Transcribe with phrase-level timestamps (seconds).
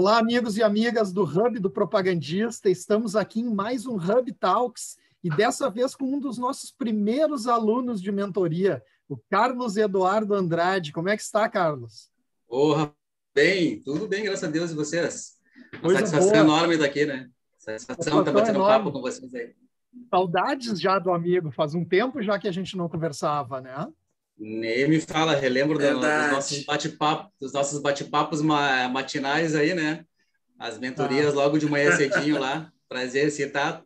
[0.00, 2.70] Olá, amigos e amigas do Hub do Propagandista.
[2.70, 7.46] Estamos aqui em mais um Hub Talks e dessa vez com um dos nossos primeiros
[7.46, 10.90] alunos de mentoria, o Carlos Eduardo Andrade.
[10.90, 12.10] Como é que está, Carlos?
[12.48, 12.90] Porra,
[13.34, 15.38] bem, tudo bem, graças a Deus e vocês.
[15.74, 16.44] Uma Coisa satisfação boa.
[16.44, 17.28] enorme daqui, né?
[17.58, 18.78] Satisfação estar tá batendo enorme.
[18.78, 19.54] papo com vocês aí.
[20.08, 23.86] Saudades já do amigo, faz um tempo já que a gente não conversava, né?
[24.42, 30.06] Nem me fala, relembro do, dos nossos bate-papos, dos nossos bate-papos matinais aí, né?
[30.58, 31.36] As mentorias ah.
[31.36, 33.84] logo de manhã cedinho lá, para exercitar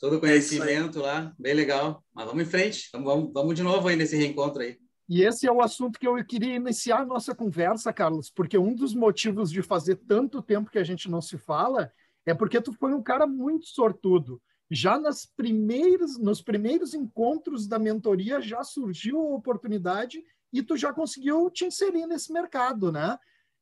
[0.00, 2.04] todo o é conhecimento é lá, bem legal.
[2.12, 4.76] Mas vamos em frente, vamos, vamos, vamos de novo aí nesse reencontro aí.
[5.08, 8.74] E esse é o assunto que eu queria iniciar a nossa conversa, Carlos, porque um
[8.74, 11.92] dos motivos de fazer tanto tempo que a gente não se fala
[12.26, 14.42] é porque tu foi um cara muito sortudo
[14.72, 20.92] já nas primeiras, nos primeiros encontros da mentoria já surgiu a oportunidade e tu já
[20.92, 23.18] conseguiu te inserir nesse mercado, né?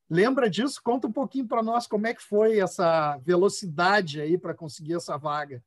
[0.09, 0.81] Lembra disso?
[0.83, 5.17] Conta um pouquinho para nós como é que foi essa velocidade aí para conseguir essa
[5.17, 5.63] vaga.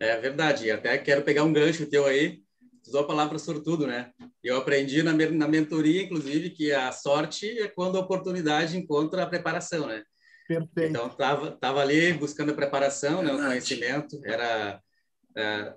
[0.00, 0.70] É verdade.
[0.70, 2.42] Até quero pegar um gancho teu aí.
[2.86, 4.12] Usou a palavra sortudo, né?
[4.42, 9.26] Eu aprendi na, na mentoria, inclusive, que a sorte é quando a oportunidade encontra a
[9.26, 10.04] preparação, né?
[10.48, 10.90] Perfeito.
[10.90, 14.82] Então, estava tava ali buscando a preparação, né, o conhecimento, era
[15.36, 15.74] é,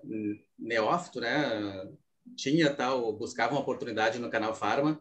[0.57, 1.89] neófito, né?
[2.37, 4.97] Tinha tal, buscava uma oportunidade no canal Farma.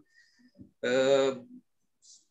[0.84, 1.46] Uh,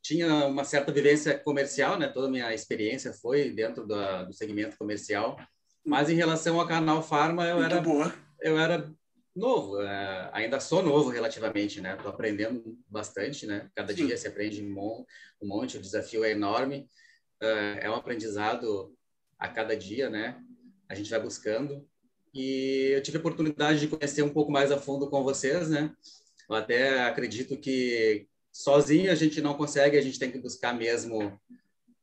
[0.01, 2.09] tinha uma certa vivência comercial, né?
[2.09, 5.37] Toda a minha experiência foi dentro da, do segmento comercial.
[5.85, 8.13] Mas em relação ao canal Farma, eu Muito era boa.
[8.41, 8.91] eu era
[9.33, 11.95] novo, uh, ainda sou novo relativamente, né?
[11.95, 13.69] Estou aprendendo bastante, né?
[13.73, 14.07] Cada Sim.
[14.07, 16.89] dia se aprende um monte, o desafio é enorme.
[17.41, 18.95] Eh, é um aprendizado
[19.37, 20.41] a cada dia, né?
[20.89, 21.87] A gente vai buscando.
[22.33, 25.93] E eu tive a oportunidade de conhecer um pouco mais a fundo com vocês, né?
[26.49, 31.39] Eu até acredito que sozinho a gente não consegue, a gente tem que buscar mesmo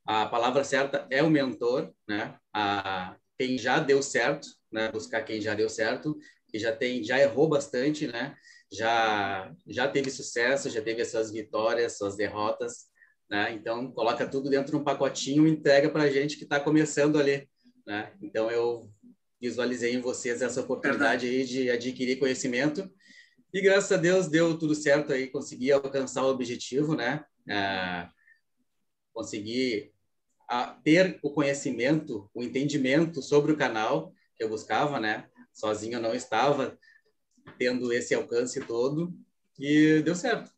[0.06, 2.38] a palavra certa é o mentor, né?
[2.54, 4.90] A quem já deu certo, né?
[4.90, 6.16] Buscar quem já deu certo,
[6.48, 8.36] que já tem, já errou bastante, né?
[8.72, 12.86] Já já teve sucesso, já teve as suas vitórias, suas derrotas,
[13.28, 13.52] né?
[13.52, 17.18] Então, coloca tudo dentro de um pacotinho e entrega para a gente que está começando
[17.18, 17.48] ali.
[17.86, 18.12] Né?
[18.22, 18.90] Então, eu
[19.40, 22.90] visualizei em vocês essa oportunidade aí de adquirir conhecimento
[23.56, 27.24] e graças a Deus deu tudo certo aí, consegui alcançar o objetivo, né?
[27.48, 28.10] Ah,
[29.14, 29.92] consegui
[30.48, 35.26] a, ter o conhecimento, o entendimento sobre o canal que eu buscava, né?
[35.54, 36.78] Sozinho eu não estava
[37.58, 39.14] tendo esse alcance todo
[39.58, 40.50] e deu certo.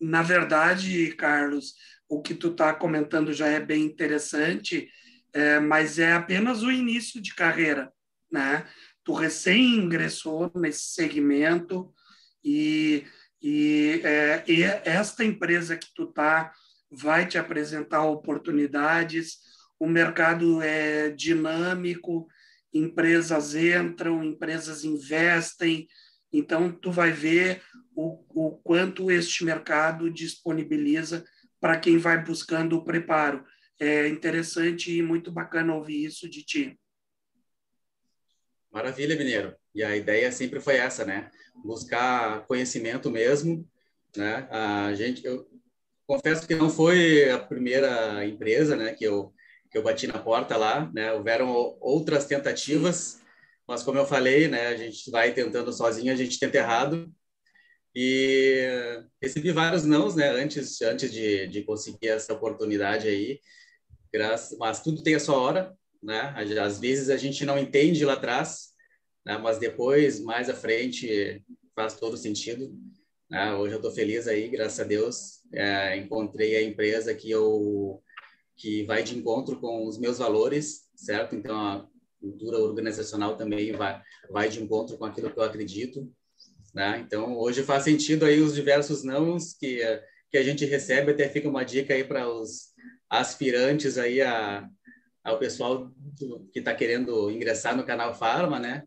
[0.00, 1.74] Na verdade, Carlos,
[2.08, 4.88] o que tu está comentando já é bem interessante,
[5.32, 7.92] é, mas é apenas o início de carreira,
[8.30, 8.66] né?
[9.02, 11.92] Tu recém ingressou nesse segmento
[12.42, 13.04] e,
[13.42, 16.52] e, é, e esta empresa que tu tá
[16.90, 19.38] vai te apresentar oportunidades.
[19.78, 22.28] O mercado é dinâmico,
[22.72, 25.88] empresas entram, empresas investem,
[26.32, 27.62] então tu vai ver
[27.94, 31.24] o, o quanto este mercado disponibiliza
[31.64, 33.42] para quem vai buscando o preparo.
[33.80, 36.78] É interessante e muito bacana ouvir isso de ti.
[38.70, 39.56] Maravilha, Mineiro.
[39.74, 41.30] E a ideia sempre foi essa, né?
[41.64, 43.66] Buscar conhecimento mesmo,
[44.14, 44.46] né?
[44.50, 45.48] A gente, eu
[46.06, 49.32] confesso que não foi a primeira empresa, né, que eu
[49.70, 51.14] que eu bati na porta lá, né?
[51.14, 51.48] Houveram
[51.80, 53.22] outras tentativas,
[53.66, 57.10] mas como eu falei, né, a gente vai tentando sozinho, a gente tenta errado,
[57.94, 63.40] e recebi vários nãos, né, antes, antes de, de conseguir essa oportunidade aí.
[64.12, 66.34] Graças, mas tudo tem a sua hora, né?
[66.60, 68.74] Às vezes a gente não entende lá atrás,
[69.24, 69.38] né?
[69.38, 71.42] mas depois, mais à frente,
[71.74, 72.72] faz todo sentido.
[73.30, 73.54] Né?
[73.54, 75.40] Hoje eu estou feliz aí, graças a Deus.
[75.52, 78.02] É, encontrei a empresa que eu
[78.56, 81.34] que vai de encontro com os meus valores, certo?
[81.34, 81.88] Então a
[82.20, 84.00] cultura organizacional também vai
[84.30, 86.08] vai de encontro com aquilo que eu acredito.
[86.74, 86.98] Né?
[87.06, 89.80] Então, hoje faz sentido aí os diversos nãos que,
[90.30, 92.74] que a gente recebe, até fica uma dica aí para os
[93.08, 94.68] aspirantes aí a,
[95.22, 95.92] ao pessoal
[96.52, 98.82] que está querendo ingressar no canal Farma, né?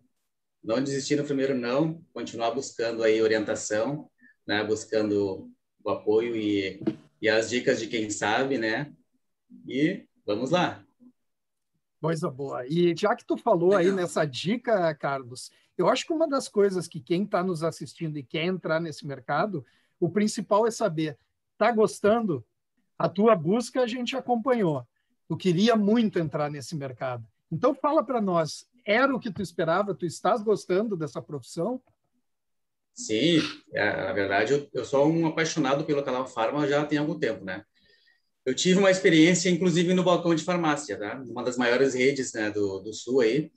[0.62, 4.10] Não desistir no primeiro não, continuar buscando aí orientação,
[4.46, 4.64] né?
[4.66, 5.50] Buscando
[5.82, 6.82] o apoio e,
[7.22, 8.92] e as dicas de quem sabe, né?
[9.66, 10.87] E vamos lá.
[12.00, 12.66] Coisa boa.
[12.68, 16.88] E já que tu falou aí nessa dica, Carlos, eu acho que uma das coisas
[16.88, 19.66] que quem está nos assistindo e quer entrar nesse mercado,
[20.00, 21.18] o principal é saber,
[21.54, 22.46] está gostando?
[22.98, 24.86] A tua busca a gente acompanhou.
[25.28, 27.26] Tu queria muito entrar nesse mercado.
[27.52, 29.94] Então fala para nós, era o que tu esperava?
[29.94, 31.82] Tu estás gostando dessa profissão?
[32.94, 33.40] Sim,
[33.74, 37.46] é, na verdade eu, eu, sou um apaixonado pelo canal Farma já tem algum tempo,
[37.46, 37.64] né?
[38.48, 41.22] Eu tive uma experiência, inclusive, no balcão de farmácia, tá?
[41.28, 43.52] Uma das maiores redes né, do, do Sul aí.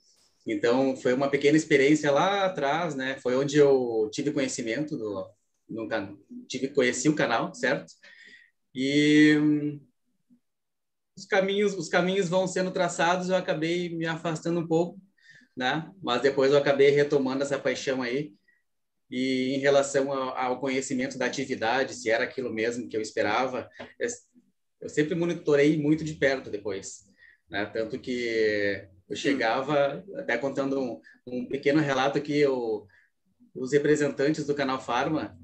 [0.45, 3.17] Então, foi uma pequena experiência lá atrás, né?
[3.19, 5.25] Foi onde eu tive conhecimento do,
[5.69, 5.87] no,
[6.45, 7.93] tive conheci o canal, certo?
[8.75, 9.79] E hum,
[11.17, 14.99] os caminhos, os caminhos vão sendo traçados, eu acabei me afastando um pouco,
[15.55, 15.89] né?
[16.03, 18.33] Mas depois eu acabei retomando essa paixão aí.
[19.09, 23.69] E em relação ao, ao conhecimento da atividade, se era aquilo mesmo que eu esperava,
[24.81, 27.05] eu sempre monitorei muito de perto depois,
[27.49, 27.65] né?
[27.67, 32.87] Tanto que eu chegava, até contando um, um pequeno relato que eu,
[33.53, 35.37] os representantes do canal Farma,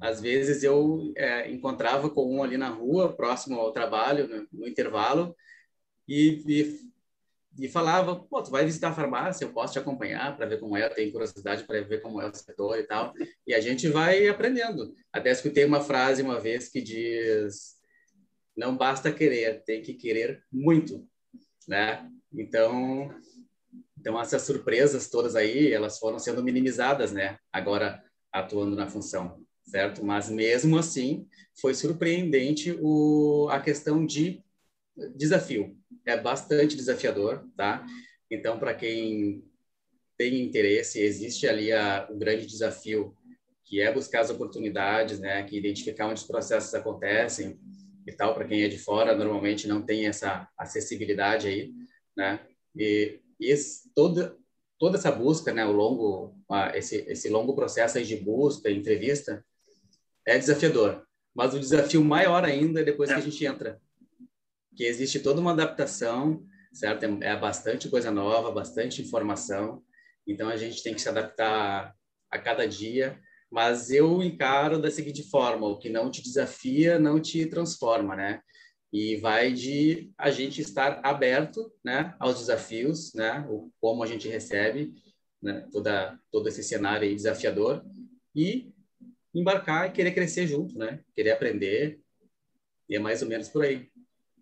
[0.00, 4.66] às vezes eu é, encontrava com um ali na rua, próximo ao trabalho, no, no
[4.66, 5.36] intervalo,
[6.08, 6.80] e, e,
[7.64, 10.76] e, falava, pô, tu vai visitar a farmácia, eu posso te acompanhar para ver como
[10.76, 13.12] é, eu tenho curiosidade para ver como é o setor e tal.
[13.46, 14.92] E a gente vai aprendendo.
[15.12, 17.76] Até escutei uma frase uma vez que diz,
[18.62, 21.06] não basta querer, tem que querer muito,
[21.68, 22.10] né?
[22.32, 23.14] Então,
[23.98, 27.38] então essas surpresas todas aí, elas foram sendo minimizadas, né?
[27.52, 30.04] Agora atuando na função certo?
[30.04, 31.26] Mas mesmo assim,
[31.60, 34.42] foi surpreendente o, a questão de
[35.16, 35.76] desafio.
[36.04, 37.84] É bastante desafiador, tá?
[38.30, 39.44] Então, para quem
[40.16, 43.16] tem interesse, existe ali a, o grande desafio,
[43.64, 45.42] que é buscar as oportunidades, né?
[45.44, 47.58] Que identificar onde os processos acontecem
[48.06, 48.34] e tal.
[48.34, 51.72] Para quem é de fora, normalmente não tem essa acessibilidade aí,
[52.16, 52.40] né?
[52.74, 54.36] E, e esse, toda
[54.78, 55.64] toda essa busca, né?
[55.64, 56.34] O longo,
[56.74, 59.44] esse esse longo processo aí de busca, entrevista,
[60.26, 61.06] é desafiador.
[61.34, 63.14] Mas o desafio maior ainda é depois é.
[63.14, 63.80] que a gente entra.
[64.76, 67.04] Que existe toda uma adaptação, certo?
[67.04, 69.82] É, é bastante coisa nova, bastante informação.
[70.26, 71.94] Então a gente tem que se adaptar
[72.30, 73.20] a cada dia.
[73.52, 78.40] Mas eu encaro da seguinte forma: o que não te desafia não te transforma, né?
[78.90, 84.28] E vai de a gente estar aberto, né, aos desafios, né, o como a gente
[84.28, 84.92] recebe,
[85.40, 87.84] né, toda todo esse cenário desafiador
[88.34, 88.70] e
[89.34, 91.00] embarcar e querer crescer junto, né?
[91.14, 92.00] Querer aprender.
[92.88, 93.90] E é mais ou menos por aí.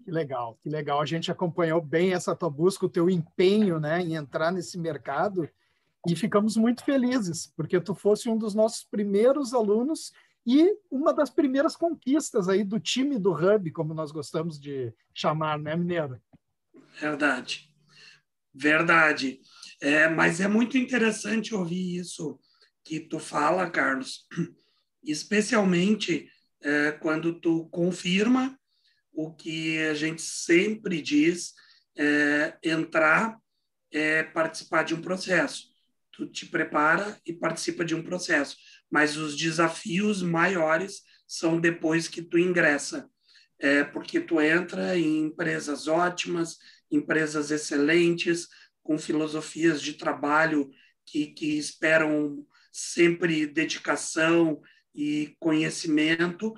[0.04, 1.00] Que legal, que legal.
[1.00, 5.48] A gente acompanhou bem essa tua busca, o teu empenho, né, em entrar nesse mercado
[6.08, 10.12] e ficamos muito felizes, porque tu fosse um dos nossos primeiros alunos
[10.46, 15.58] e uma das primeiras conquistas aí do time do Hub, como nós gostamos de chamar,
[15.58, 16.20] né, Mineiro?
[16.98, 17.68] Verdade,
[18.54, 19.40] verdade.
[19.80, 22.38] É, mas é muito interessante ouvir isso
[22.84, 24.26] que tu fala, Carlos,
[25.04, 26.28] especialmente
[26.62, 28.58] é, quando tu confirma
[29.12, 31.52] o que a gente sempre diz,
[31.96, 33.38] é, entrar
[33.92, 35.69] é participar de um processo.
[36.20, 38.58] Tu te prepara e participa de um processo,
[38.90, 43.08] mas os desafios maiores são depois que tu ingressa,
[43.58, 46.58] é, porque tu entra em empresas ótimas,
[46.90, 48.48] empresas excelentes,
[48.82, 50.70] com filosofias de trabalho
[51.06, 54.60] que, que esperam sempre dedicação,
[54.94, 56.54] e conhecimento,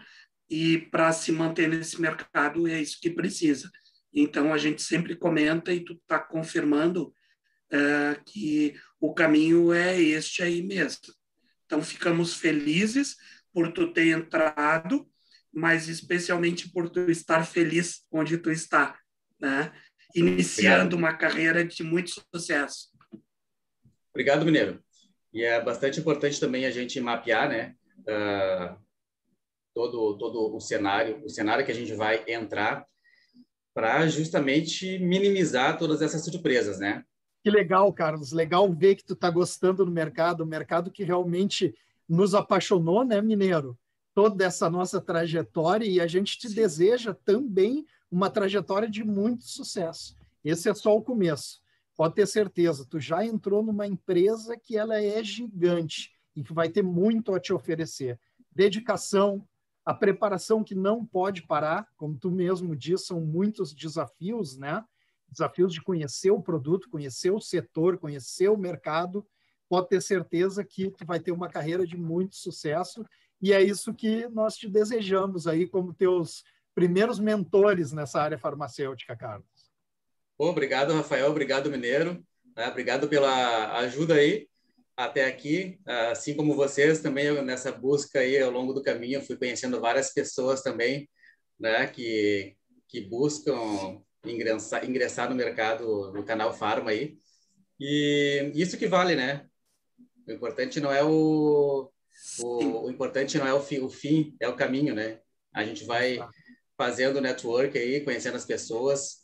[0.48, 3.70] e para se manter nesse mercado é isso que precisa.
[4.12, 7.14] Então, a gente sempre comenta e tu está confirmando
[7.70, 11.12] é, que o caminho é este aí mesmo.
[11.66, 13.16] Então, ficamos felizes
[13.52, 15.06] por tu ter entrado,
[15.52, 18.98] mas especialmente por tu estar feliz onde tu está,
[19.38, 19.72] né?
[20.14, 20.98] Iniciando Obrigado.
[20.98, 22.90] uma carreira de muito sucesso.
[24.10, 24.82] Obrigado, Mineiro.
[25.32, 27.74] E é bastante importante também a gente mapear, né?
[28.02, 28.76] uh,
[29.74, 32.86] todo todo o cenário, o cenário que a gente vai entrar
[33.74, 37.04] para justamente minimizar todas essas surpresas, né?
[37.42, 38.32] Que legal, Carlos.
[38.32, 41.74] Legal ver que tu está gostando do mercado, o mercado que realmente
[42.08, 43.76] nos apaixonou, né, Mineiro?
[44.14, 46.54] Toda essa nossa trajetória e a gente te Sim.
[46.54, 50.16] deseja também uma trajetória de muito sucesso.
[50.44, 51.62] Esse é só o começo.
[51.96, 56.68] Pode ter certeza, tu já entrou numa empresa que ela é gigante e que vai
[56.68, 58.18] ter muito a te oferecer.
[58.50, 59.46] Dedicação,
[59.84, 64.84] a preparação que não pode parar, como tu mesmo disse, são muitos desafios, né?
[65.32, 69.26] Desafios de conhecer o produto, conhecer o setor, conhecer o mercado.
[69.68, 73.04] Pode ter certeza que tu vai ter uma carreira de muito sucesso
[73.40, 79.16] e é isso que nós te desejamos aí como teus primeiros mentores nessa área farmacêutica,
[79.16, 79.72] Carlos.
[80.38, 81.30] Obrigado, Rafael.
[81.30, 82.22] Obrigado, Mineiro.
[82.54, 82.68] Né?
[82.68, 84.46] Obrigado pela ajuda aí
[84.94, 89.36] até aqui, assim como vocês também eu, nessa busca aí ao longo do caminho fui
[89.36, 91.08] conhecendo várias pessoas também,
[91.58, 92.54] né, que
[92.92, 97.18] que buscam ingressar, ingressar no mercado no canal Farma aí.
[97.78, 99.46] E isso que vale, né?
[100.26, 101.90] O importante não é o
[102.40, 105.20] o, o importante não é o fim, o fim é o caminho, né?
[105.52, 106.18] A gente vai
[106.76, 109.22] fazendo network aí, conhecendo as pessoas.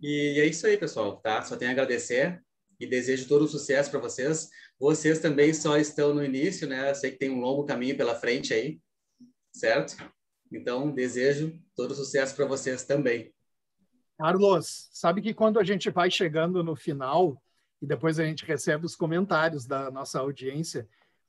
[0.00, 1.42] E é isso aí, pessoal, tá?
[1.42, 2.40] Só tenho a agradecer
[2.78, 4.48] e desejo todo o sucesso para vocês.
[4.78, 6.90] Vocês também só estão no início, né?
[6.90, 8.80] Eu sei que tem um longo caminho pela frente aí,
[9.52, 9.96] certo?
[10.50, 13.32] Então, desejo todo o sucesso para vocês também.
[14.20, 17.42] Carlos, sabe que quando a gente vai chegando no final
[17.80, 20.86] e depois a gente recebe os comentários da nossa audiência,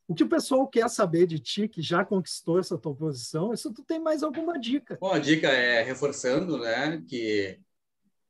[0.09, 3.73] o que o pessoal quer saber de ti, que já conquistou essa tua posição, se
[3.73, 4.97] tu tem mais alguma dica?
[4.99, 7.57] Bom, a dica é reforçando, né, que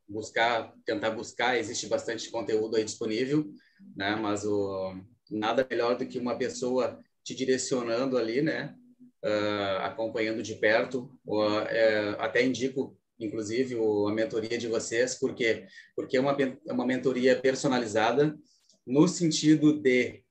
[0.08, 3.51] buscar, tentar buscar, existe bastante conteúdo aí disponível,
[3.96, 4.96] né, mas o,
[5.32, 8.75] nada melhor do que uma pessoa te direcionando ali, né,
[9.25, 11.65] uh, acompanhando de perto, uh,
[12.20, 17.40] até indico inclusive o, a mentoria de vocês, porque porque é uma é uma mentoria
[17.40, 18.38] personalizada
[18.86, 20.24] no sentido de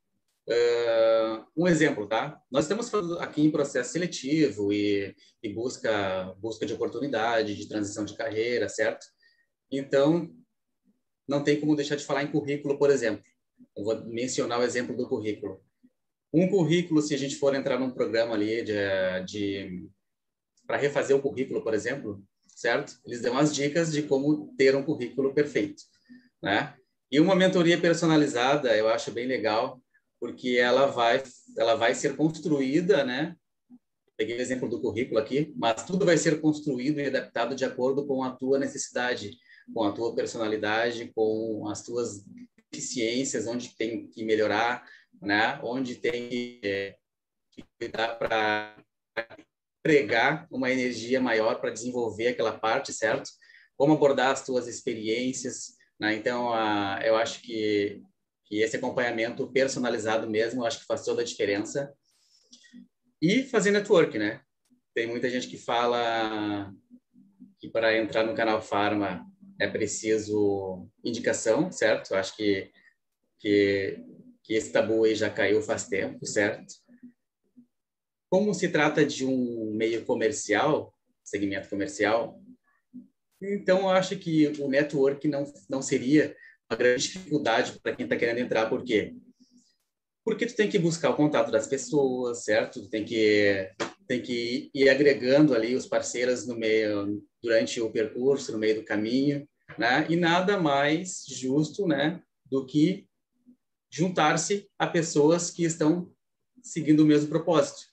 [0.49, 2.41] uh, um exemplo, tá?
[2.51, 8.17] Nós estamos aqui em processo seletivo e, e busca busca de oportunidade, de transição de
[8.17, 9.07] carreira, certo?
[9.71, 10.31] Então
[11.29, 13.25] não tem como deixar de falar em currículo, por exemplo.
[13.77, 15.63] Eu vou mencionar o exemplo do currículo.
[16.33, 18.75] Um currículo, se a gente for entrar num programa ali de,
[19.27, 19.89] de
[20.67, 22.23] para refazer o currículo, por exemplo,
[22.61, 23.01] certo?
[23.07, 25.83] Eles dão as dicas de como ter um currículo perfeito,
[26.43, 26.75] né?
[27.11, 29.81] E uma mentoria personalizada, eu acho bem legal,
[30.21, 31.23] porque ela vai
[31.57, 33.35] ela vai ser construída, né?
[34.15, 38.07] Peguei o exemplo do currículo aqui, mas tudo vai ser construído e adaptado de acordo
[38.07, 39.39] com a tua necessidade,
[39.73, 42.23] com a tua personalidade, com as tuas
[42.71, 44.87] deficiências, onde tem que melhorar,
[45.23, 45.59] né?
[45.63, 46.97] Onde tem que, é,
[47.53, 48.77] que cuidar para
[49.83, 53.31] pregar uma energia maior para desenvolver aquela parte, certo?
[53.77, 56.15] Como abordar as tuas experiências, né?
[56.15, 58.03] Então, a, eu acho que,
[58.47, 61.93] que esse acompanhamento personalizado mesmo, eu acho que faz toda a diferença.
[63.23, 64.41] E fazer network, né?
[64.95, 66.73] Tem muita gente que fala
[67.59, 69.27] que para entrar no canal Farma
[69.61, 72.13] é preciso indicação, certo?
[72.13, 72.71] Eu acho que,
[73.39, 74.03] que,
[74.43, 76.75] que esse tabu aí já caiu faz tempo, certo?
[78.31, 82.41] Como se trata de um meio comercial, segmento comercial,
[83.43, 86.37] então eu acho que o network não, não seria
[86.71, 88.69] uma grande dificuldade para quem está querendo entrar.
[88.69, 89.17] Por quê?
[90.25, 92.83] Porque tu tem que buscar o contato das pessoas, certo?
[92.83, 93.69] Tu tem que
[94.07, 98.85] tem que ir agregando ali os parceiros no meio durante o percurso, no meio do
[98.85, 100.05] caminho, né?
[100.09, 103.07] E nada mais justo, né, do que
[103.89, 106.13] juntar-se a pessoas que estão
[106.61, 107.90] seguindo o mesmo propósito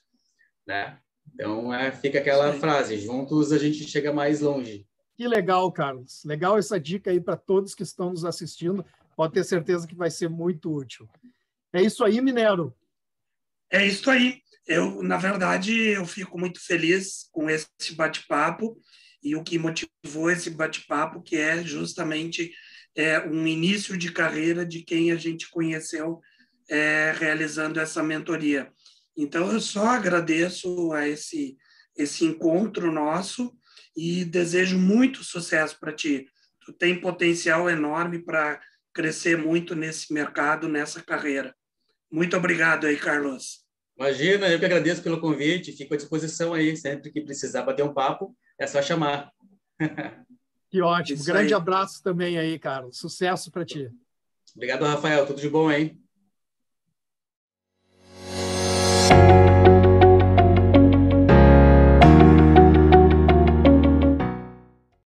[0.67, 0.97] né?
[1.33, 2.59] Então, é, fica aquela Sim.
[2.59, 4.85] frase, juntos a gente chega mais longe.
[5.15, 6.23] Que legal, Carlos.
[6.23, 8.85] Legal essa dica aí para todos que estão nos assistindo.
[9.15, 11.09] Pode ter certeza que vai ser muito útil.
[11.73, 12.73] É isso aí, Minero.
[13.71, 14.41] É isso aí.
[14.67, 18.77] Eu, na verdade, eu fico muito feliz com esse bate-papo
[19.23, 22.51] e o que motivou esse bate-papo, que é justamente
[22.95, 26.19] é, um início de carreira de quem a gente conheceu
[26.69, 28.71] é, realizando essa mentoria.
[29.17, 31.57] Então, eu só agradeço a esse,
[31.95, 33.51] esse encontro nosso
[33.95, 36.27] e desejo muito sucesso para ti.
[36.63, 38.61] Tu tem potencial enorme para
[38.93, 41.55] crescer muito nesse mercado, nessa carreira.
[42.11, 43.65] Muito obrigado aí, Carlos.
[43.97, 47.93] Imagina, eu que agradeço pelo convite, fico à disposição aí, sempre que precisar bater um
[47.93, 49.31] papo, é só chamar.
[50.69, 51.17] Que ótimo.
[51.17, 51.57] Isso Grande aí.
[51.57, 52.97] abraço também aí, Carlos.
[52.97, 53.89] Sucesso para ti.
[54.53, 55.25] Obrigado, Rafael.
[55.25, 55.97] Tudo de bom aí.